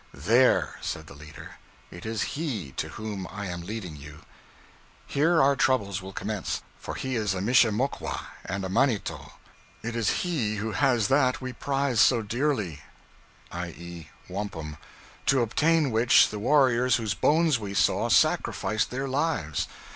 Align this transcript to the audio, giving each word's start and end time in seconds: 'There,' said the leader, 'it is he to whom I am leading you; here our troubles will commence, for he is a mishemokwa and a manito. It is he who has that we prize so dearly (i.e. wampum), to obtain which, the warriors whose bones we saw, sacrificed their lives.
'There,' 0.15 0.77
said 0.81 1.05
the 1.05 1.13
leader, 1.13 1.57
'it 1.91 2.07
is 2.07 2.23
he 2.35 2.71
to 2.71 2.89
whom 2.97 3.27
I 3.31 3.45
am 3.45 3.61
leading 3.61 3.95
you; 3.95 4.21
here 5.05 5.39
our 5.39 5.55
troubles 5.55 6.01
will 6.01 6.11
commence, 6.11 6.63
for 6.79 6.95
he 6.95 7.15
is 7.15 7.35
a 7.35 7.39
mishemokwa 7.39 8.21
and 8.43 8.65
a 8.65 8.67
manito. 8.67 9.33
It 9.83 9.95
is 9.95 10.09
he 10.25 10.55
who 10.55 10.71
has 10.71 11.07
that 11.09 11.39
we 11.39 11.53
prize 11.53 11.99
so 12.01 12.23
dearly 12.23 12.81
(i.e. 13.51 14.09
wampum), 14.27 14.77
to 15.27 15.43
obtain 15.43 15.91
which, 15.91 16.29
the 16.29 16.39
warriors 16.39 16.95
whose 16.95 17.13
bones 17.13 17.59
we 17.59 17.75
saw, 17.75 18.09
sacrificed 18.09 18.89
their 18.89 19.07
lives. 19.07 19.67